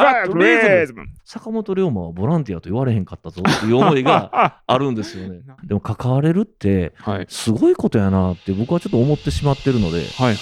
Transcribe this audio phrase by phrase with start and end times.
[0.00, 5.40] ファクトリズム坂本龍馬はボランティアと言われへんかったぞっていう思いが あるんですよね。
[5.64, 7.26] でも関われるってはい。
[7.28, 10.36] すごいことやなって僕はちょっと思ってしまってるので、はいはい。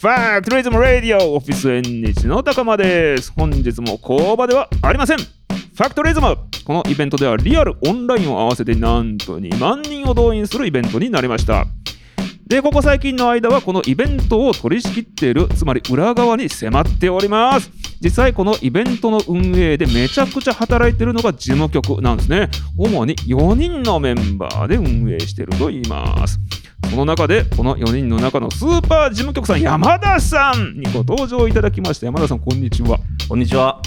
[0.00, 3.32] ファクトリズムラディオオフィス縁日の高間です。
[3.36, 5.18] 本日も工場ではありません。
[5.18, 11.64] ファクトリズムこのイベントではリアルオンラインを合わせてなんと2万人を動員するイベントになりました
[12.50, 17.70] でここ最近の間はこのイベントを取り仕切っているつまり裏側に迫っております。
[18.00, 22.48] 実際このイベントの運営でめちゃくちゃ働いているのが事務局なんですね。
[22.76, 26.40] 主に4人のメンバーで運営していると言います。
[26.90, 32.98] その中でこの4人の中のスーパー事務局さん山田さんにご登場いただきました山田さんこんにちは。
[33.28, 33.80] こんにちは。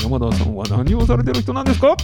[0.00, 1.96] 山田さんは何をされてる人なんですか？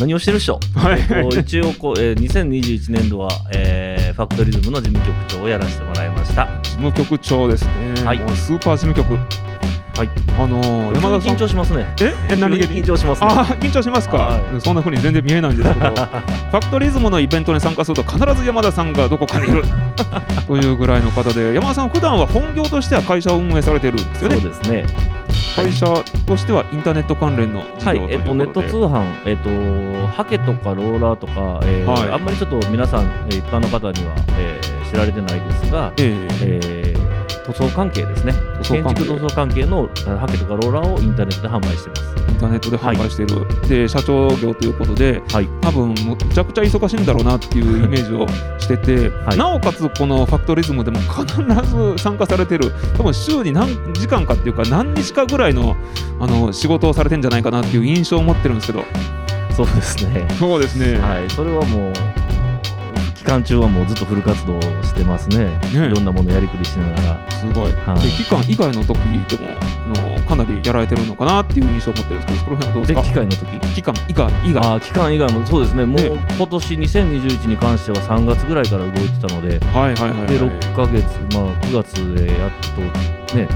[0.00, 1.02] 何をしてる人はい。
[1.22, 6.46] こう一応こう、えー2021年度は、えーファクトリズムの事務局長をやらせてもらいました。
[6.62, 8.18] 事務局長ですね、はい。
[8.36, 9.14] スーパー事務局。
[9.14, 10.08] はい。
[10.38, 11.36] あのー山田さん。
[11.36, 11.86] 緊張しますね。
[12.00, 12.12] え？
[12.30, 12.82] え何急に？
[12.82, 13.28] 緊張しますね。
[13.30, 15.86] あー緊張しますか、はそんな風に全然見えないんですけど。
[15.90, 19.62] ファクトリズムのイベントに参加すると必ず山田さんがどこかにいる。
[20.48, 24.36] というぐらいの方で山田さん普段は本業としては会社を運営されてるんですよね。
[24.40, 24.86] そうですね。
[25.62, 25.86] 会社
[26.26, 32.10] としてはインターネット関連の事はい業、というえっと、ネット通販、えっと、ハケとかローラーとか、えーはい。
[32.10, 36.28] あんまりちょっと皆さん、えー一般の方には、えー知られてないですが、ええ。
[36.40, 36.87] えー
[37.48, 38.34] 塗装関係ですね。
[38.62, 42.02] 建築塗装関係のあハケとかローラーをインターネットで販売してます。
[42.02, 45.48] インターネットで販売している、で社長業ということではい。
[45.62, 48.26] 多分むちゃくちゃ忙しいんだろうなっていうイメージを
[48.58, 51.24] してて、はいなおかつこのファクトリズムでも必
[51.66, 55.76] ず参加されてる多分週に何時間かっていうか何日かぐらいの
[56.20, 58.84] あの仕事をされてんじゃないかなっていう印象を持ってるんですけど
[59.58, 60.28] そうですね。
[60.38, 61.28] そうですね、はい。
[61.30, 61.92] それはもう、
[62.27, 62.27] 期
[63.28, 65.46] 間中はもうずっとフル活動してますね。
[65.72, 65.86] ね。
[65.86, 67.30] いろんなものやりくりしながら。
[67.30, 68.02] すごい、はい。
[68.02, 73.08] で期間以外の時でもあのかなりやられてるのかなっていう印象を持ってるんですけどその辺はどうで、ですか？
[73.08, 73.74] 機械の時？
[73.74, 74.32] 期間以外。
[74.44, 76.26] 以外あー期間以外もそうですね、もうね。
[76.36, 83.46] 今年2021に関しては3月ぐらいから動いてたので、はいはいはい、はい、で6ヶ月、まあ、9月でやっとね、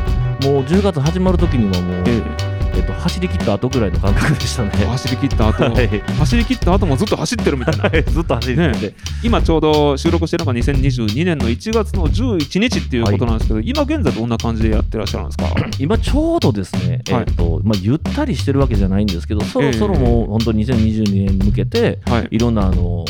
[0.43, 4.71] もう10月始まる時にはもう、ええっと、走り切った後ぐらいの感覚でしたね。
[4.81, 5.88] え 走り切った後、はい。
[6.19, 7.84] 走り切った後もずっと走ってるみたいな。
[7.84, 15.47] は いずっと走ってて、今ちょうど収録してるのが2022年の1月の11日っていうことなんですけど、今現在どんな感じでやってらっしゃるんですか？
[15.78, 17.25] 今ちょうどですね、はい。
[17.28, 22.28] えっとまあ、ゆったりしてるわけじゃないんですけど、そろそろもう本当に2022年に向けて、はい。
[22.31, 23.04] いろんなあの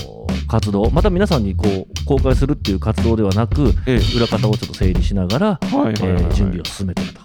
[0.48, 4.16] 活動、また皆さんにこう公開するっていう活動ではなく、ええ。
[4.16, 7.20] 裏方をちょっと整理しながら、はいはいはい、えー準備を進めてると。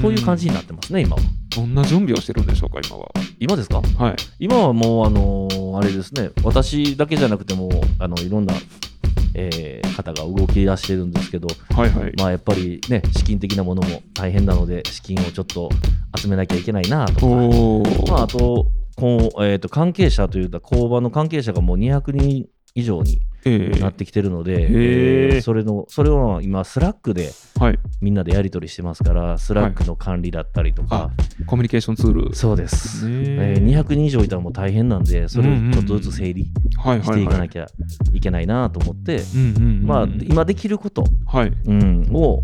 [0.00, 1.22] そういう感じじになってますね、今は。
[1.54, 3.08] どんな準備をしてるんでしょうか今は。
[3.38, 3.82] 今ですか？
[3.98, 4.16] はい。
[4.38, 8.54] 今はもう、あのーあれですね、私だけじゃなくても、あのいろんな、
[9.34, 12.12] えー方が動き出してるんですけど、はいはい。
[12.16, 15.68] まあ、やっぱりね、資金的なものも大変なので、資金をちょっと
[16.16, 17.26] 集めなきゃいけないなとか、
[18.10, 23.20] まあ、あと、こうえー、と関係者というか、工場の関係者がもう200人以上にええ
[23.80, 27.78] なってきてるので、へーえーそれのそれを今、 Slack ではい。
[28.00, 31.10] みんなでやり取りしてますから、 Slack の管理だったりとか、
[31.46, 32.34] コミュニケーションツール。
[32.34, 33.08] そうです。
[33.08, 33.54] ねえ。
[33.60, 37.66] ー200人以上いたらもう大変なんで、それをちょっとずつ整理はいしていかなはいきゃ
[38.12, 39.22] いけないなと思って、
[39.82, 41.52] まあ、今できること、はい。
[41.66, 42.42] うん、を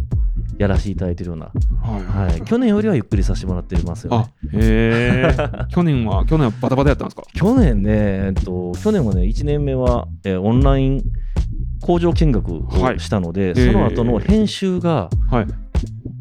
[0.58, 2.30] やらせていただいてるような、はい。
[2.30, 4.16] はい、去年よりはゆっくりさせてもらってますよ、ね。
[4.16, 4.28] あ。
[4.52, 5.36] へえ。
[5.70, 7.22] 去年は去年はバタバタやったんですか？
[7.32, 11.02] 去年ね、えっと、去年はね、1年目は、えーオンライン
[11.80, 15.46] 工場見学をしたので、はいその後の編集がはい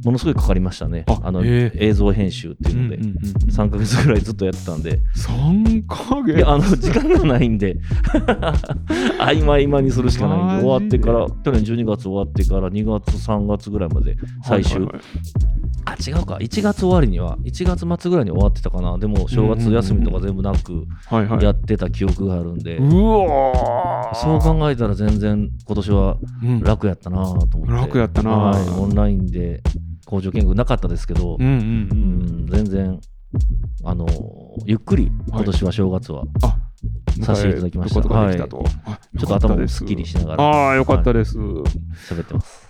[0.04, 1.06] ものすごいかかりましたね。
[1.08, 3.18] ああの映像編集っていうので、うんうんうん
[3.48, 6.38] 3ヶ月ぐらいずっとやってたんで、3ヶ月？
[6.38, 7.78] いやあの時間がないんで。
[9.20, 10.56] 合間合間にするしかないんで。
[10.58, 10.62] で？
[10.64, 15.04] 終わってから去年12月終わってから2月3月ぐらいまで最終、はいはいはい。
[15.86, 16.36] あ違うか。
[16.36, 18.98] 1月終わりには1月末ぐらいに終わってたかな。
[18.98, 21.44] でも正月休みとか全部なくはいはい。
[21.44, 24.16] やってた記憶があるんで、うわー。
[24.16, 26.60] そう考えたら全然今年はうん。
[26.62, 27.72] 楽やったなと思って。
[27.72, 29.62] 楽やったなはい、オンラインで
[30.08, 33.00] 工場見学なかったですけど、うんうんううんん全然
[33.84, 34.08] あの
[34.66, 36.58] ゆっくり今年は正月はあ
[37.24, 38.00] させていただきました。
[38.00, 38.64] 迎えることができたと。
[38.86, 42.68] あちょっと頭もすっきりしながらああよかったです、喋ってます。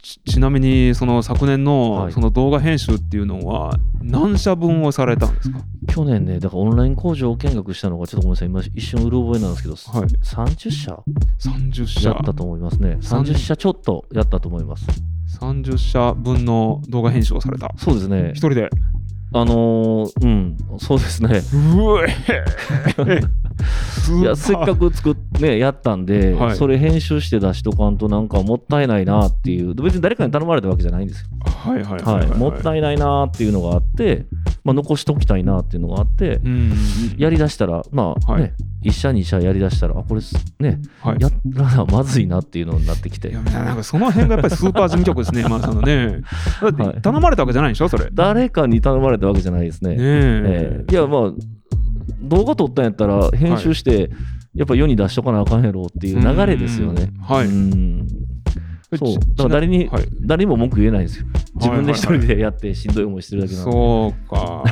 [0.00, 2.12] ちちなみにその昨年のはい。
[2.12, 5.58] その動画編集っていうのは何社分をされたんですか、
[5.88, 10.08] 去年ね、だからオンライン工場見学したのがちょっとごめんなさい、今一瞬うる覚えなんですけど、はい。
[10.08, 11.02] 30社
[11.40, 12.10] ？30社。
[12.10, 12.96] やったと思いますね。
[13.00, 14.86] 30社ちょっとやったと思います。
[15.40, 17.72] 30社分の動画編集をされた。
[17.76, 18.30] そうですね。
[18.34, 18.36] 一。
[18.38, 18.70] 人で。
[19.30, 21.42] あのーうん、そうですね。
[21.52, 22.00] う
[23.06, 23.20] え
[24.20, 26.56] いや、せっかく作っね、やったんで、はい。
[26.56, 31.28] それ編集して出しとかんとなんかもったいないなっていう、別に誰かに頼まれたわけじゃないんですよ。
[31.44, 34.24] はいはいはいもったいないなっていうのがあって、
[34.64, 36.72] まあ、残しときたいなっていうのがあって、うん
[37.18, 38.52] やりだしたら、まあね、はい
[38.82, 41.20] 1社2社やりだしたら、あ、これすね、はい。
[41.20, 43.28] やらなまずいなっていうのになってきて。
[43.28, 46.20] いや、なんかその辺がやっぱりスーパー事務局ですね、 山田さんのね。
[46.62, 48.04] だって頼まれたわけじゃないでしょ、それ。
[48.04, 49.90] ね誰かに頼まれたわけじゃないですね。
[49.92, 49.96] え。
[49.98, 50.92] ええ。
[50.92, 51.32] いや、まあ、
[52.22, 54.10] 動画撮ったんやったら、編集して、
[54.54, 57.10] やっぱ世に出しとかなあかんやろっていう流れですよね。
[57.16, 57.22] うん。
[57.22, 57.46] はい。
[57.46, 58.06] うん。
[58.96, 59.18] そう。
[59.18, 60.08] ちだから誰に、はい。
[60.22, 61.26] 誰にも文句言えないんですよ。
[61.58, 63.72] 自分で一人でやってしんどい思いしてるだけなんで。
[63.72, 64.64] そうか。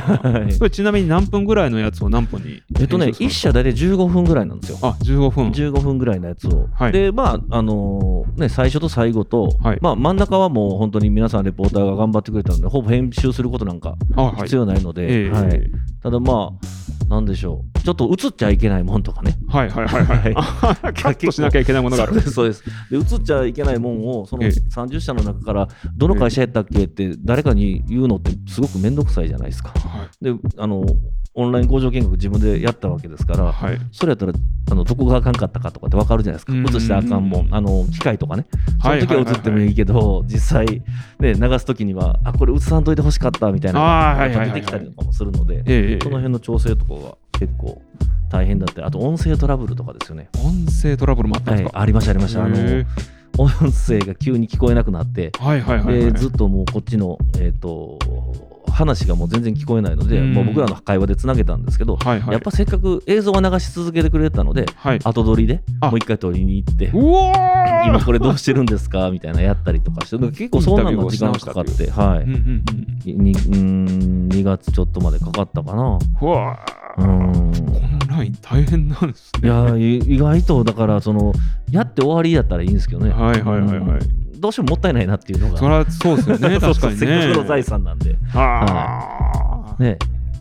[0.63, 4.79] れちなみに何分ぐらいのやつを何分にえっとね、1編集するんですか社大体15分ぐらいなんですよ。
[4.81, 5.49] あ、15分。
[5.49, 6.67] 15分ぐらいのやつを。
[6.73, 13.97] はいで、まあ、あのーね、最初と最後と、はいまあ、真ん中はもう本当に皆さんレポーターが頑張ってくれたので、ほぼ編集することなんか
[14.37, 16.67] 必要ないので、ええはい、ただまあ、
[17.07, 19.37] なんでしょう、ちょっと映っちゃいけないもんとかね。
[19.47, 20.19] はいはいはいはい。
[20.19, 20.33] はい
[20.93, 22.19] カットしなきゃいけないものがある。
[22.29, 29.69] そうです、で映っちゃいけないもんを、そのええ30社の中から、どの会社やったっけって、誰かに言うのって、すごくめんどくさいじゃないですか。
[29.69, 30.85] はいで、あの、
[31.35, 33.77] オンライン工場見学自分でやったわけですから、はい。
[33.91, 34.33] それやったら、
[34.71, 36.53] あのどこがあかんかったかとかって分かるじゃないですか。
[36.53, 38.47] うん映してあかんもん、あの機械とかね。
[38.81, 39.67] その時は映ってもい。
[39.67, 40.65] いいけど、実際、
[41.19, 46.96] ね、流す時には、あ、これ映さんといてほしかったみたいなのが出てきたりとかもするので、ええその辺の調整とかが
[47.39, 47.81] 結構
[48.29, 50.29] 大変だったり、あと音声トラブルとかですよね。
[50.43, 51.77] 音声トラブルもあったんですか？
[51.77, 52.43] はい、ありました、ありました。
[52.43, 52.85] あのへ
[53.37, 57.99] 音声が急に聞こえなくなって、えはいはいはいはずっともうこっちの、えー、と
[58.77, 62.33] 話がもう全然聞こえないので、うんもう僕らの会話でつなげたんですけど、はいはい。
[62.33, 64.99] やっぱせっかく映像は流し続けてくれてたので、はい。
[65.03, 72.63] 後撮りであもう一回撮りに行って、今これどうしてるんですかみたいなやったりとかして、結構そんなの時間かかって、はうんうん
[73.05, 75.83] うーん2月ちょっとまでかかったかな。
[75.83, 75.99] うん。
[76.19, 76.53] こ
[76.99, 79.47] のライン大変なんですね。
[79.47, 81.33] いやい意外とだからその
[81.71, 86.99] やって終わりやったらいいんですけどね、はいはいはいはいうんどうしてももったいないなっていうのがそりゃそうですよね、 確かにね。
[86.99, 89.81] せっかくの財産なんで、はあ。
[89.81, 89.97] ね、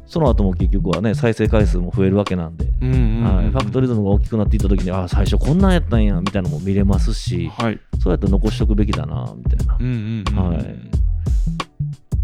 [0.07, 7.81] その後も結局はね再生回数も増えるわけなんで、うんうんうんはい、ファクトリズムが大きくなっていった時にあ最初こんなんやったんやみたいなのも見れますしはい。
[7.99, 10.49] そうやって残しとくべきだなみたいなうんうんうん。
[10.51, 10.65] はい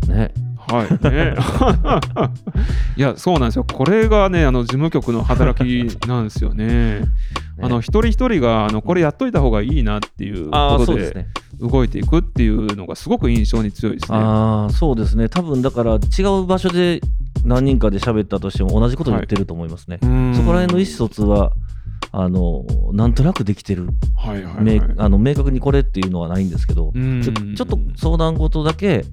[0.08, 0.32] ね
[0.68, 1.34] はいね。
[2.96, 3.64] いや、そうなんですよ。
[3.64, 7.02] これがね、あの事務局の働きなんですよね。
[7.62, 11.28] あの一人一人があのこれやっといた方がいいなっていうあことでね。
[11.60, 14.18] 動いていくっていうのがすごく印象に強いですね。
[14.18, 15.28] ああそうですね。
[15.28, 17.00] 多分だから違う場所で
[17.44, 20.34] 何人かで喋ったとしても同じこと言ってると思いますね、うん。
[20.34, 21.52] そこら辺の意思疎通は
[22.10, 24.64] あのなんとなくできてる、はいはいはい。
[24.64, 29.04] 明あの明確にこれっていうのはないんですけど、ちょっと相談事だけ、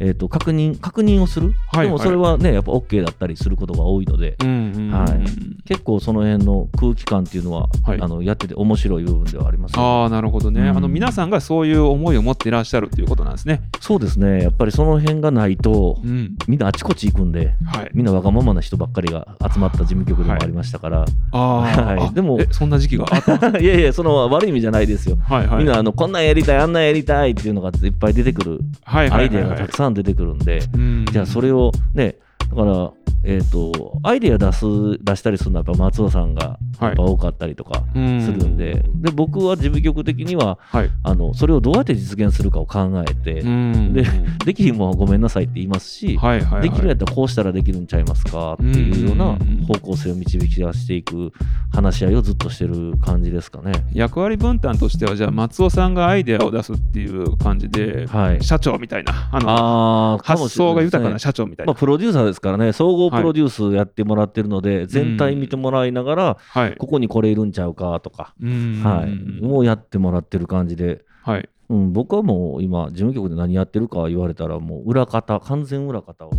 [0.00, 5.64] えー、と確認確認をする、はいでもそれはねやっぱ OK だったりすることが多いので、はい。
[5.64, 8.00] 結構その辺の空気感っていうのは、はい。
[8.00, 10.76] あのやってて面白い部分ではありますああなるほどね、うん。
[10.76, 13.62] あの皆さんがそういう思いを持っていらっしゃるということなんですね。
[13.80, 14.42] そうですね。
[14.42, 17.90] やっぱりその辺がないとうん、みんなあちこち行くんではい。
[17.92, 21.38] みんなわがままな人ばっかりが集まった事務局でもありましたから、あー。
[21.82, 22.14] あはい。
[22.14, 23.58] でもえそんな時期があった？
[23.60, 25.58] い、やいやその悪い意味じゃないですよ、はいはい。
[25.58, 31.04] みんなあのこんなんやりたいあんなんやりたいっていうのがいっぱい出てくるアイデアがたくさん出てくるんで、うん。
[31.10, 32.16] じゃあそれをね
[32.50, 32.92] だから
[33.24, 34.64] えっ、とアイデア出す
[35.02, 38.20] 出したりするのはやっぱ松尾さんがやっぱ多かったりとかうん。
[38.22, 40.90] するんで、で僕は事務局的にははい。
[41.02, 43.92] あのそれをどうやって実現するかを考えて、うん。
[43.92, 44.04] で
[44.44, 51.32] できひんもんはごめんなさいって言いますし、はいはいはい、できるんやったらこうしたらできるんちゃいますかっていうようなうん方向性を導き出していく
[51.72, 53.72] 話し合いをずっとしてる感じですかね。
[53.92, 58.42] 役割分担としてはじゃあ松尾さんがアイデアを出すっていう感じで、はい。
[58.42, 68.82] 社長みたいなあのあ発想が豊かな社長みたいな、まあ、プロデューサーですからね、総合プロデュースやってもらってるので、全体見てもらいながら、はい、ここにこれいるんちゃうかとか、うん。
[68.82, 71.48] はい、もうやってもらってる感じで、はい。
[71.68, 76.30] うん、僕はもう今、事務局で何やってるか言われたら、もう裏方、完全裏方を。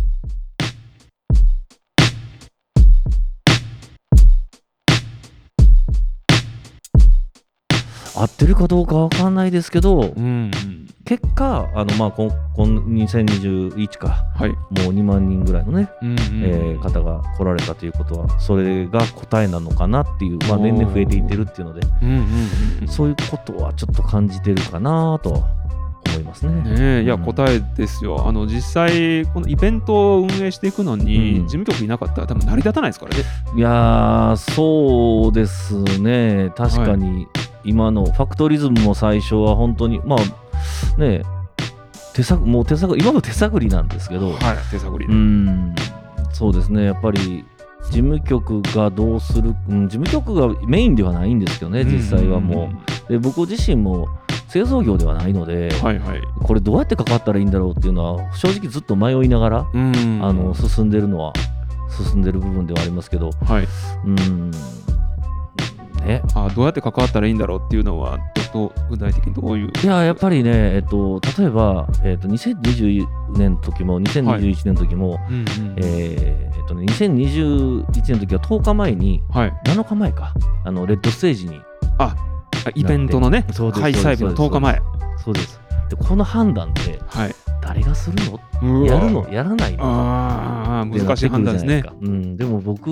[8.14, 10.50] 合ってるかどうかわかんないですけど、うん
[11.04, 14.50] 結果、あのまあ、こんこん2021か、はい。
[14.50, 22.16] もう2万人ぐらいのね、うんうんえー方が来られたということは、それが答えなのかなっていう、まあ、年々増えていってるっていうので、うんうん
[22.82, 22.88] うん。
[22.88, 25.48] そういうことはちょっと感じてるかなとは
[26.08, 26.52] 思いますね。
[26.52, 27.22] ねえいやうん。
[27.24, 31.46] 答えですよ、あの実際、このイベントを運営していくのに、うん。
[31.46, 33.24] 事務局いなかったら、多分成り立たないですからね。
[33.56, 37.26] いやー、そうですね、確かに
[37.64, 41.22] 今のファクトリズムも最初は本当に、まあね、
[42.14, 44.38] 手探もう手探り、今も手探りなんですけど、はい、
[44.70, 45.06] 手探り。
[45.06, 45.14] うで。
[45.14, 45.74] ん、
[46.32, 47.44] そうですね、やっぱり
[47.84, 52.70] 事務局がどうする、うん、事務局がメインではないんですけどね、実際はも
[53.08, 53.12] う。
[53.12, 54.08] で僕自身も
[54.48, 56.20] 製造業ではないので、はいはい。
[56.42, 60.20] これどうやって関わったらいいんだろうっていうのは正直ずっと迷いながら、うん。
[60.22, 61.32] あの進んでるのは
[61.90, 63.68] 進んでる部分ではありますけどはい。
[64.04, 64.50] うん
[66.02, 66.22] ね。
[66.34, 68.18] あどうやって関わったらいいんだろうっていうのは
[68.52, 69.72] どど具体的にどういう？
[69.82, 73.06] いややっぱりね、えっと、例えば、えっと、2020
[73.36, 79.52] 年の時も2021年の時も、うんうんえっとね、2021年の時は10日前にはい。
[79.64, 80.34] 7日前か。
[80.64, 81.60] あのレッドステージに。
[81.98, 82.14] あ
[82.74, 84.82] イベントのね開催日の10日前。
[85.24, 85.60] そうです。
[85.88, 88.16] でこの判断ってはい誰がする
[88.60, 88.84] の？
[88.84, 89.32] やるの？
[89.32, 91.84] やらないのあ難しい判断ですね。
[92.00, 92.90] うん、でも僕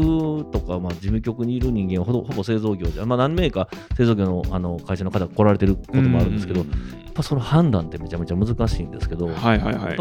[0.50, 6.70] とか、まあ、事務局にいる人間はほぼほぼ製造業じゃ、まあ、何名か製造業のあの会社の方が来られてることもあるんですけど、うや
[7.10, 9.96] っぱその判断ってめちゃめちゃ難しいんですけど、はいはいはい。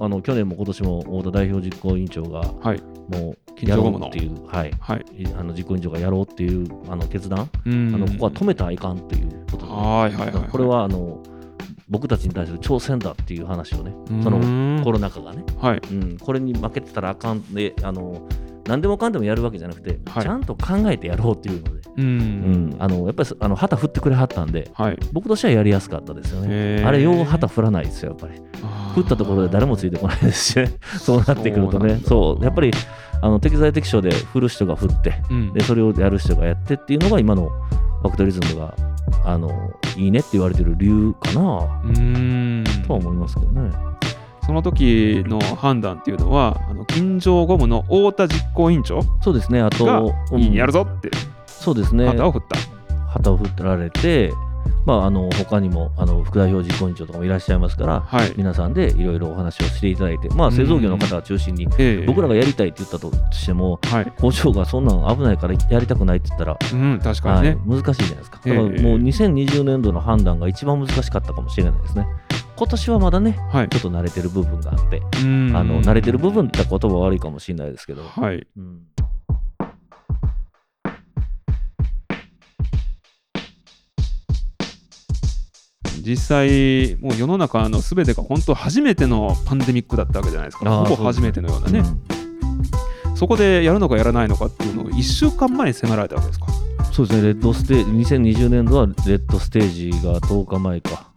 [0.00, 2.82] あの去年も今年も太田代表実行委員長がはい。
[3.08, 5.22] もうやろうっていう、はい、はい。
[5.22, 7.94] いあの実行委員長がやろうっていうあの決断、うん。
[7.94, 10.48] あのここは止めたらいかんっていうことで、はいはいはい。
[10.48, 11.22] これはあの
[11.92, 15.80] 僕たちに対する挑戦だっていう話をね、そののコロナ禍がね、はい。
[15.92, 17.42] うん、これに負けてたらあかん。
[17.52, 18.26] であの
[18.66, 20.22] 何でもかんでもやるわけじゃなくて、はい。
[20.22, 22.70] ちゃんと考えてやろうっていうので、ううん。
[22.70, 24.98] んあのやっぱりあの旗振ってくれはったんではい。
[25.12, 26.82] 僕としてはやりやすかったですよね。
[26.82, 28.40] あれよう旗振らないですよやっぱり。
[28.94, 30.72] 振ったところで誰もついてこないですしね。
[30.98, 32.00] そうなってくるとね。
[32.06, 32.70] そうやっぱり
[33.20, 35.52] あの適材適所で振る人が振ってうん。
[35.52, 37.50] でそれをやる人がやってっていうのが今の
[38.00, 38.74] ファクトリズムが
[39.24, 39.50] あの
[39.96, 41.82] いいねって言われてる理由かな。
[41.84, 42.64] うん。
[42.86, 43.70] とは思いますけどね。
[44.44, 49.60] その時の判断っていうのはあの金城ゴムの太田実行委員長そうですね。
[49.60, 51.10] あがと、いいねやるるぞって
[51.46, 52.06] そうですね。
[52.06, 52.58] 旗を振った。
[53.08, 54.32] 旗を振ってられて、
[54.84, 58.32] まあ、あの他にもあの副代表実行委員長とかもいらっしゃいますからはい。
[58.36, 62.06] 皆さんでいろいろお話をしていただいて、まあ、製造業の方を中心にええ。
[62.06, 64.12] 僕らがやりたいって言ったとしてもはい。
[64.18, 68.36] 工場がそんなん危ないからやりたくないって言ったら、うん確かにはいね、難しいじゃないですか。
[68.38, 68.52] だえ。
[68.52, 72.06] えからもう2020年度の判断が一番難しかったかもしれないですね。
[72.56, 73.68] 今年はまだね、はい。
[73.68, 75.56] ちょっと慣れてる部分があって、うん。
[75.56, 78.46] あの慣れてる部分って言ったら言葉悪いかもしれないですけど、はい。
[78.56, 78.82] うん
[86.04, 90.84] 実際もう世の中の全てが本当初めてのパンデミックだったわけじゃないですか。
[90.84, 91.78] ほぼ初めてのようなね。
[91.78, 92.22] うん
[93.22, 96.46] そこでやるのかやらないのかっていうのを1週間前に迫られたわけですか。
[96.92, 101.08] そうですね、レッドステージ、2020年度はレッドステージが10日前か、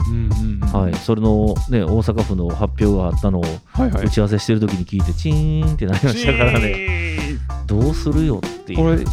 [0.71, 3.43] はい、それの、ね、大阪府の発表があったのを
[3.75, 8.77] 打ち合わせしてる時に聞いて、チーンってなりましたからね、どうするよっていう。
[8.77, 9.03] これ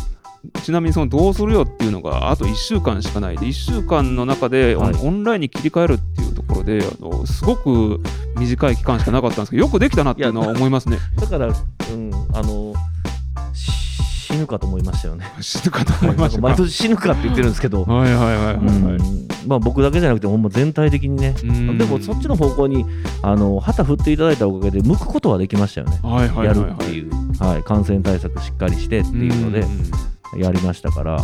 [0.62, 8.00] ちなみにそのどうするよっていうのがあと1週間しかないで1週間の中でオン,、ラインに切り替えるっていうところであのすごく
[8.36, 10.98] 短い期間しかなかったんですけどよくできたなっていうのは思いますね。
[11.20, 12.74] だから、うん、あの、
[13.54, 13.92] し
[14.32, 15.30] 死ぬかと思いましたよね。
[15.40, 16.40] 死ぬかと思いました。
[16.40, 16.58] 毎か。
[16.58, 18.84] 年死ぬかって言ってるんですけど、はいはいはいはい、うん。
[18.86, 18.98] はい
[19.46, 21.78] まあ、僕だけじゃなくて、ほんま全体的にね、うん。
[21.78, 22.86] でもそっちの方向に
[23.22, 25.98] あの旗振っていただいたおかげで、向くことはできましたよね。
[26.02, 26.70] はいはいやはいはい。
[26.70, 29.60] るっていう、はい、感染対策しっかりしてっていうので。
[29.60, 31.16] んやりましたから、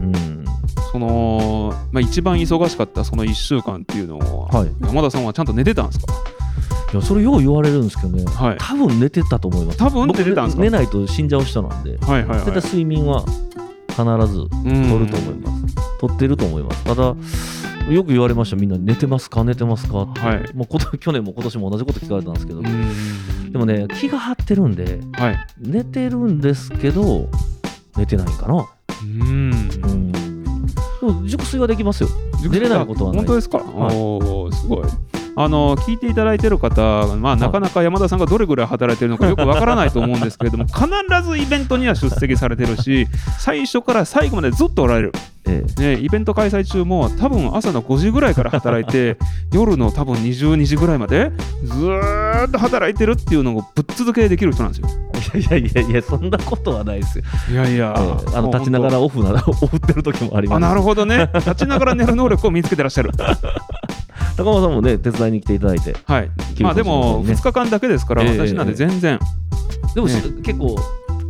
[0.00, 0.44] うん、
[0.92, 6.12] その、まあ、一番忙しかったその1週間っていうのを、はい、い山田さんはちゃんと寝てたんですか？
[6.94, 8.56] やそれよう言われるんですけどね、はい。
[8.58, 9.78] 多分寝てたと思います。
[9.78, 12.38] 多分寝てたんです寝ないと死んじゃう人なんで、はいはいはい。
[12.40, 13.24] 絶対睡眠は
[13.88, 15.74] 必ず取ると思います。
[16.00, 16.84] 取ってると思います。
[16.84, 17.14] ただ、
[17.90, 20.02] よく言われました、みんな寝てますか、寝てますか？
[20.02, 20.54] って、はい。
[20.54, 23.52] もうこと 去年も今年も同じこと聞かれたんですけど、うん。
[23.52, 25.46] でもね、気が張ってるんで、はい。
[25.58, 27.28] 寝てるんですけど、
[27.96, 28.66] 寝てないんかな。
[29.02, 29.52] うん。
[31.02, 31.26] うん。
[31.26, 32.08] 熟睡はできますよ。
[32.50, 33.18] 寝れないことはない。
[33.18, 33.96] 本当ですか、はい。
[33.96, 34.86] おおすごい。
[35.38, 36.80] あの聞いていただいてる方、
[37.16, 40.86] まあ、なかなか山田さんがどれぐらい働いてるのかよくわからないと思うんですけれども 必
[41.28, 43.06] ずイベントには出席されてるし
[43.38, 45.12] 最初から最後までずっとおられる、
[45.48, 49.16] ええね、イベント開催中も多分朝の5時ぐらいから働いて
[49.52, 51.30] 夜の多分22時ぐらいまで
[51.64, 54.88] ずーっと働いてるっていうのをぶっ続けできる人なんですよ。
[55.34, 57.24] いやいやいやいや、そんなことはないですよ。
[57.50, 58.00] いやいや、え
[58.32, 60.56] えあの立ちながらオフな オフってる時もあります。
[60.56, 63.10] あなるほどね立ちながら寝る能力を身につけてらっしゃる。
[64.36, 65.96] 高間さんもね、手伝いに来ていただいて。
[66.06, 69.18] はい、休まあでもね2日間だけですから、ええ私なんで全然、
[69.94, 70.76] でも、ね結構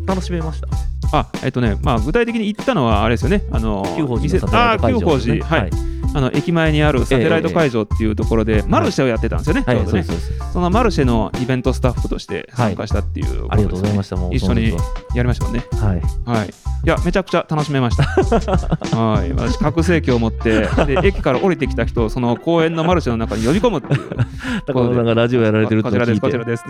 [0.07, 0.69] 楽しめました？
[1.13, 5.71] あえっとね、まあ具体的に行ったのはあれですよね、あの旧宝寺店のサテライト会場あ旧宝ですね寺、はい、
[6.15, 10.05] あの駅前にあるサテライト会場っていうところで、マルシェをやってたんですよね、はい、ちょうどね
[10.53, 14.17] そのマルシェのイベントスタッフとして参加したっていう、ありがとうございました。
[14.17, 14.73] もう一緒に
[15.15, 15.65] やりましたもんね。
[15.71, 16.01] 時ははい。
[16.25, 16.49] はい。
[16.49, 18.05] いや、めちゃくちゃ楽しめました。
[18.97, 19.33] はい。
[19.33, 24.09] 私、拡声器を持って、で、駅から降りてきた人をその公園のマルシェの中に呼び込むっていう。
[24.67, 26.65] 高間さんがラジオやられてるってこちらです、こちらです。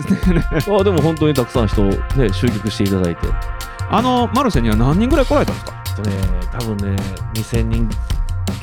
[0.73, 1.97] あでも本当にたくさん人、ね、
[2.31, 3.27] 集客していただいて。
[3.89, 5.83] あのマルシェには何人ぐらい来られたんですか？
[5.87, 6.17] えっとね、
[6.51, 6.95] 多分ね、
[7.35, 7.89] 2000人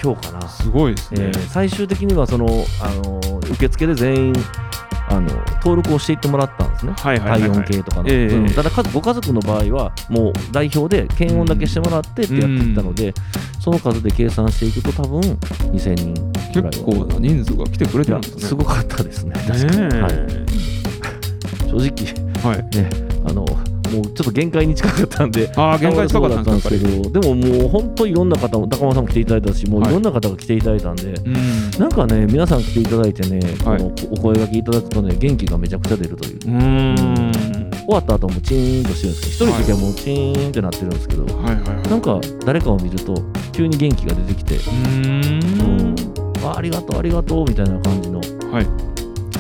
[0.03, 1.27] 今日かな、すごいですね。
[1.27, 1.39] えー。
[1.49, 2.47] 最終的にはその、
[2.81, 4.35] あの受付で全員
[5.09, 6.93] あの登録をしていってもらったんですね。
[6.93, 8.53] はいはい体温計とかの、ええうん。
[8.53, 13.13] ただかご家族の場合はもう代表で検温だけしてもらってってやっていったので、
[13.61, 15.21] その数で計算していくと多分
[15.73, 16.15] 2000人
[16.53, 16.71] ぐらいは。
[16.71, 18.43] 結構な人数が来てくれてるんですね。
[18.43, 19.35] すごかったですね。
[19.47, 20.47] 確かに、ねはい、え
[21.69, 22.53] 正直。
[22.53, 22.77] はい。
[22.77, 22.91] ね
[23.27, 23.47] あの
[23.95, 26.69] もうちょっと限界に近かったんでああ、限界近かったんです。
[26.69, 31.71] けどでももう本当いろんな方も高間さんも来ていただいたしもういろんな方が来ていただいたんで、うん。
[31.79, 36.41] なんかね皆さん来ていただいてね、はいこのお声掛けいただくとね元気がめちゃくちゃ出るという。
[37.87, 41.89] 終わった後もチーンとしてるんですけど一人の時はもうチーンってなってるんですけど、はいはいはい。
[41.89, 43.15] なんか誰かを見ると
[43.53, 45.95] 急に元気が出てきて、うーん。
[46.47, 48.21] あありがとうありがとうみたいな感じの
[48.51, 48.67] はい。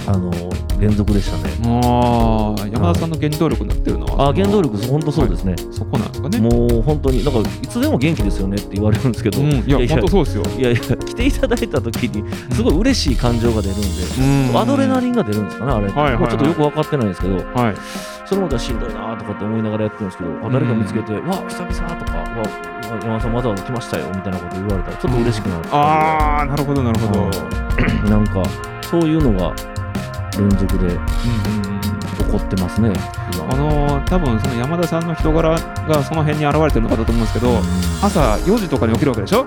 [0.06, 0.30] あの
[0.78, 1.54] 連続でしたね。
[1.64, 2.53] あ
[2.92, 4.30] さんの原動力になってるのは。
[4.30, 6.38] あ原動力本当そうですね、そこなんですかね。
[6.38, 10.42] もう本当にだからいつでも元気ですよねって言われるんですけど、うん、いや、本当そうですよ。
[10.58, 13.86] いやいや来ていただいた時にすごい嬉しい感情が出るんで、
[14.18, 17.74] うんアドレナリンが出るんですかねあれ、はいはちょっとよく分かってないんですけどはい。
[18.26, 28.08] そのことはしんどいなとかって思いながらやってるんですけど、あ誰か見つけて、わ久々とか、わ山田さんわざわざ来ましたよみたいなこと言われたらちょっと嬉しくなる、ああ、なるほど、なるほど。
[28.08, 28.42] なんか
[28.82, 29.54] そういうのが
[30.38, 31.73] 連続でうんうん
[32.24, 32.92] 起こってますね。
[33.34, 33.44] 今。
[33.52, 37.56] あのー多分その山田さんの人柄がその辺に現れてるのかだと思うんですけど、うん。
[38.02, 39.46] 朝4時とかに起きるわけでしょ？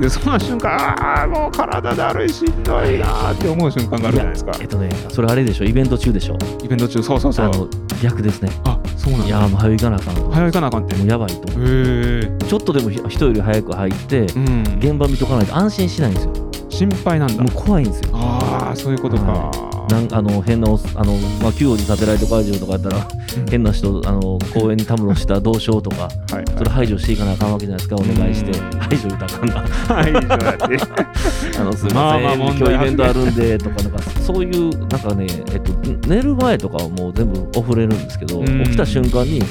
[0.00, 4.52] でその瞬間ああもう体だるいしんどいなーって思う瞬間があるじゃないですか。
[4.60, 5.64] えっとねそれあれでしょ？
[5.64, 6.38] イベント中でしょ？
[6.64, 7.46] イベント中そうそうそう。
[7.46, 7.68] あの
[8.02, 8.50] 逆ですね。
[8.64, 9.26] あそうなんだ。
[9.26, 10.94] いやーもう早行かなあかんと早行かなあかんって。
[10.96, 11.68] もうやばいと思う。
[11.68, 14.62] へえちょっとでもひ人より早く入ってうん。
[14.78, 16.32] 現場見とかないと安心しないんですよ。
[16.70, 17.42] 心配なんだ。
[17.42, 18.10] もう怖いんですよ。
[18.14, 23.06] ああそういうことか、はなんあの変なおあの、まあ、旧王子サテライト会場とかやったら
[23.50, 26.44] 変な人あの公園にたむろしたらどうしようとかはいはい。
[26.58, 28.70] それ排除していかなあかんわけじゃないですかお願いしてうん。
[28.78, 29.54] 排除言うたかんな。
[29.60, 31.58] はいそうやって。
[31.58, 35.72] あのすいまあません、まあ問題今日イベントあるんでとかなんかそういうなんかね、えっと、
[36.08, 38.64] 寝る前とかはもう全部オフれるんですけどうん。
[38.64, 39.42] 起きた瞬間に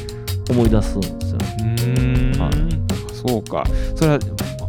[0.49, 3.15] 思い出すんですようーん、はい。
[3.15, 3.63] そうか。
[3.95, 4.19] それは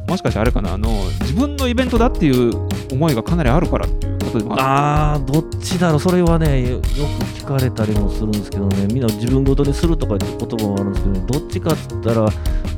[0.07, 0.89] もしかしてあれかなあの
[1.21, 2.53] 自分のイベントだっていう
[2.93, 4.63] 思いがかなりあるからっていうことある。
[4.63, 6.01] あーどっちだろう。
[6.01, 8.87] それはねよよく聞かれたりもするんですけどね。
[8.87, 12.29] みんな自分ごとにするとかって言葉もあるんですけど、ね、どっちかっつったら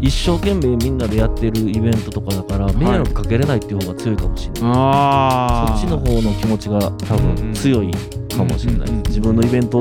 [0.00, 7.92] 一生懸命みんなでやってるイベントとかだから迷惑かけれないっていう方が強いかもしれない、ああそっちの方の気持ちが多分強い
[8.34, 9.78] かもしれない、うんうんうん自分のイベント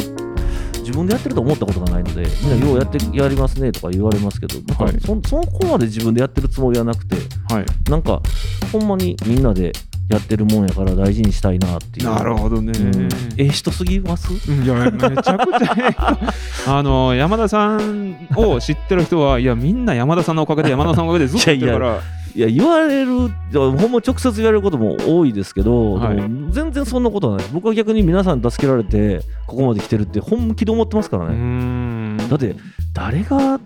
[0.79, 4.99] 自分でやってると思ったことがないのでみんなようやってやりますねとか言われますけどなんかはい。
[4.99, 7.15] そそこまで自分でやってるつもりはなくて
[7.47, 7.89] はい。
[7.89, 8.21] なんか
[8.71, 9.71] ほんまにみんなで
[10.11, 12.05] やってるもんやから大事にしたいなっていう。
[12.05, 13.09] なるほどね、うん。
[13.37, 14.33] ええ人すぎます？
[14.33, 15.37] いやめちゃくちゃ
[15.77, 16.67] ええ人。
[16.77, 21.99] あの山田さんを知ってる人はいやみんな山田さんのおかげで山田さんのおかげでずっと言ってるから。
[22.33, 26.17] いや言われるほんま直接言われることも多いですけど、はい
[26.51, 27.45] 全然そんなことはない。
[27.51, 32.17] 僕は逆に皆さんに助けられてここまで来てるって本気で思ってますからね、ん。
[32.29, 32.55] だって
[32.93, 33.59] 誰が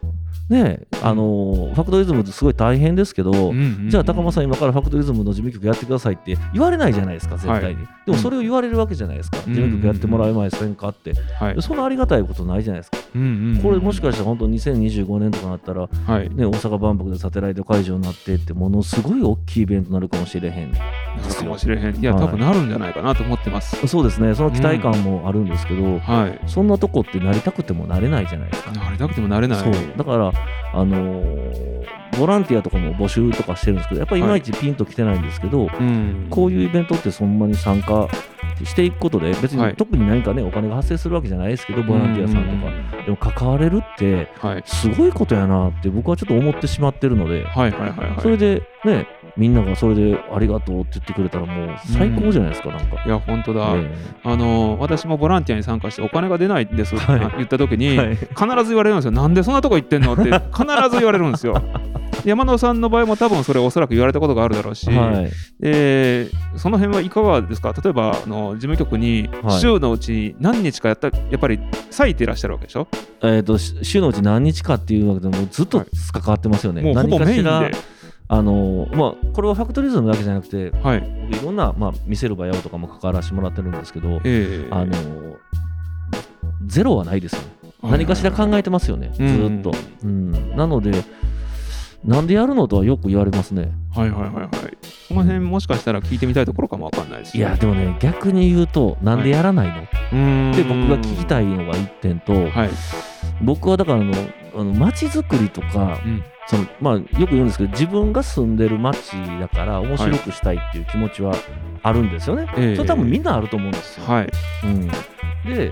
[0.49, 3.53] ねあのファクトリズムってすごい大変ですけど、
[3.87, 11.61] じゃあ高間さん今からファクトリズムの事務局やってくださいって言われないじゃないですか絶対に、でもそれを言われるわけじゃないですか、うん事務局やってもらえませんかって、はい。
[11.61, 16.29] そんなありがたいことないじゃないですか、うんうんうんこれもしかしたら本当2025年とかなったらはい。
[16.29, 21.95] ね、大阪万博でサテライト会場になってってものすごい大きいイベントになるかもしれへんなるかもしれへん。
[21.95, 22.23] いや、はい。
[22.23, 23.87] 多分なるんじゃないかなと思ってます。
[23.87, 24.35] そうですね。
[24.35, 26.39] その期待感もあるんですけど、はい。
[26.47, 29.59] そんなとこってなりたくてもなれないじゃないですか、なりたくてもなれない。
[29.59, 29.73] そう。
[29.97, 30.31] だから
[30.73, 36.27] あのーボランティアとかも募集とかしてるんですけどやっぱりいまいちピンときてないんですけど、うん。
[36.29, 38.07] こういうイベントってそんなに参加
[38.63, 39.69] していくことで別はい。
[39.71, 43.03] に特に何かねお金が発生するわけじゃないですけどボランティアさんとか。
[43.05, 44.29] でも関われるって
[44.65, 48.21] すごいことやなって僕はちょっと思ってしまってるので、はいはいはいはい。
[48.21, 53.03] それでね、みんながそれでありがとうって言ってくれたらもう最高じゃないですか、なんか。
[53.05, 53.93] いや本当だ、え。
[54.23, 58.25] あの私もボランティアに参加してお金が出ないんですってはい言った時に、えはい必
[58.63, 60.31] ず言われるんですよなんでそんなとこ行ってんのって必
[60.89, 61.61] ず言われるんですよ
[62.25, 65.31] 山野さんの場合も多分それおそらく言われたことがあるだろうし、はい。
[65.61, 67.73] えーその辺はいかがですか？
[67.73, 69.59] 例えばあの事務局にはい。
[69.59, 71.59] 週のうち何日かやったやっぱり
[71.97, 72.87] 割いていらっしゃるわけでしょ、
[73.21, 75.87] えっ、と、し週のうち何日かっていうわけでもうずっとはい。
[76.13, 76.81] 関わってますよね。
[76.81, 77.43] もうほぼメインで。
[77.43, 77.85] 何かしら、
[78.27, 81.27] あのまあ、これはファクトリズムだけじゃなくて、はい。
[81.29, 84.93] 僕いろんな、まあ、見せる場やとかも関わらせてもらってるんですけど、えーあの
[86.65, 87.47] ゼロはないですよね。
[87.83, 89.71] 何かしら考えてますよね、ずっと。
[90.03, 91.03] うん、なので、
[92.05, 93.71] なんでやるのとはよく言われますね。
[93.93, 94.49] はいはいはいはい。
[95.07, 100.51] その辺もしかしたら聞いてみたいところかもわかんないですいや、でもね、逆に言うと、なんでやらないの、うーん。
[100.51, 102.69] で僕が聞きたいのが1点と、はい。
[103.41, 104.13] 僕はだからあの
[104.55, 106.23] あの街づくりとかうん。
[106.47, 111.33] そのまあよく言うんですけど自分が住んでる街だから面白くしたいっていう気持ちは
[111.81, 112.47] あるんですよね。
[112.55, 112.75] ええ。
[112.75, 114.05] それ多分みんなあると思うんですよ。
[114.05, 114.29] はい。
[114.63, 114.87] うん、
[115.51, 115.71] で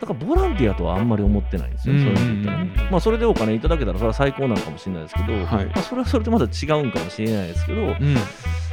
[0.00, 2.04] だからボランティアとはあんまり思ってないんですよ、うん。
[2.04, 2.88] そういうの言ったらね。
[2.90, 5.66] まあそれでお金いただけたらそれは最高なのかもしれないですけど、はい。
[5.66, 8.16] まあ、それはそれでまた違うんかもしれないですけど、うん。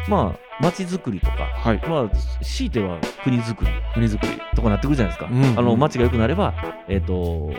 [0.07, 1.81] まあ街づくりとか、はい。
[1.88, 2.09] まあ
[2.43, 4.39] 強いては国づくり国づくり。
[4.55, 5.59] とかなってくるじゃないですか、うん。
[5.59, 6.53] あの街が良くなれば、
[6.88, 7.51] えっと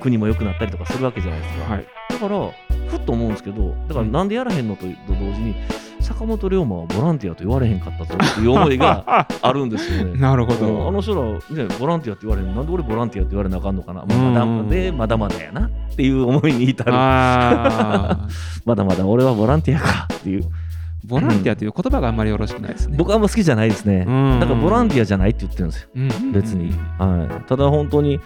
[0.00, 1.84] 国も良くなったりとかするわけじゃないですか、はい。
[1.84, 1.86] だ
[2.22, 2.50] から
[2.88, 5.54] ふっと思うんですけどだからなんでやらへんのとと同時に
[6.00, 10.20] 坂本龍馬はボランティアと言われへんかったぞっていう思いが あるんですよね。
[10.20, 10.58] なるほうん。
[10.58, 14.34] あどの人ら、ね、ボランティアって言われるなんで俺ボランティアって言われなあかんのかな、まあうん。
[14.34, 16.90] まだまでまだまだやなっていう思いに至る。
[16.92, 18.28] ま
[18.66, 20.44] だまだ俺はボランティアかっていう。
[21.04, 22.96] ボランティアという言葉があんまりよろしくないですね。
[22.96, 24.04] 僕はあんま好きじゃないですね。
[24.06, 24.40] うん。
[24.40, 25.88] だからボランティアじゃないって言ってるんですよ。
[25.96, 26.32] うん。
[26.32, 28.20] 別に、はい、ただ本当に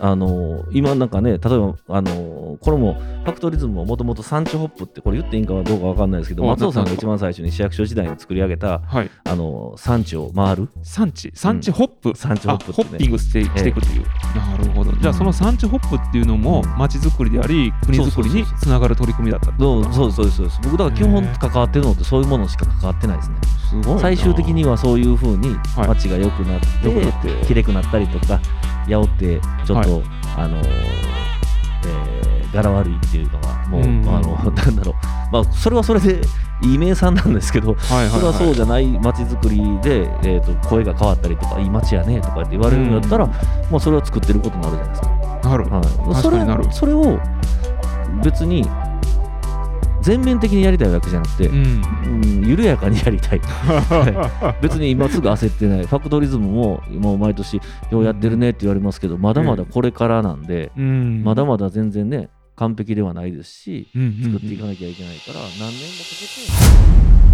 [0.00, 9.10] あの今なんかね例えばあのこれもファクトリズムももともとサンチホップってこれ言っていいんかどうかわかんないですけどあ松尾さんが一番最初に市役所時代に作り上げたはい。
[9.24, 12.68] あの産地を回る産地産地ホップ、産地ホップね。
[12.70, 14.02] あホッピングしてしていくという、
[14.36, 14.92] なるほど。
[14.92, 16.78] じゃあその産地ホップっていうのもうん。
[16.78, 20.46] 街づくりであり国づくりにつながる取り組みだったどうそうですそうですそう。
[20.46, 23.36] です僕だから基本関わってるのってそういうものしか関わってないですね。
[23.68, 24.00] すごいな。
[24.00, 25.88] 最終的にはそういうふうにはい。
[25.88, 27.46] 街が良くなって,、良くなって。
[27.46, 28.40] きれくなったりとか
[28.88, 30.02] 八百ってちょっと、
[30.36, 30.66] あのー
[31.86, 34.94] えー柄悪いっていうのがもう、うんあのなんだろう。
[35.30, 36.20] まあそれはそれで
[36.62, 45.08] いい名産なんですけどはいはい、はい、それはそうじゃない街づくりで、えー、と声が変わったりとかいい街やねとかって言われるんだったら、うんまあそれは作ってることになるじゃないですか。
[45.50, 46.72] なる、はい、それ確かになる。
[46.72, 47.18] それを
[48.24, 48.64] 別に
[50.02, 51.82] 全面的にやりたいわけじゃなくて、うん。
[52.04, 53.40] うん、緩やかにやりたい。
[54.62, 55.86] 別に今すぐ焦ってない。
[55.86, 61.22] ファクトリズムももう毎年ようやってるねって言われますけどまだまだこれからなんで、うん。
[61.24, 64.32] まだまだ全然ね完璧ではないですしうんうんうん。
[64.32, 65.72] 作っていかなきゃいけないから何年もか
[67.20, 67.27] けて